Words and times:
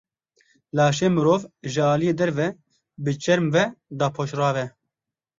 Laşê 0.77 1.07
mirov 1.15 1.41
ji 1.71 1.81
aliyê 1.93 2.13
derve 2.19 2.47
bi 3.03 3.11
çerm 3.23 3.45
ve 3.53 3.63
dapoşrav 3.99 4.55
e. 4.63 4.65